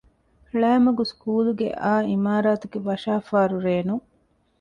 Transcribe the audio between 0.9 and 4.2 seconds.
ސްކޫލްގެ އައު އިމާރާތުގެ ވަށާފާރު ރޭނުން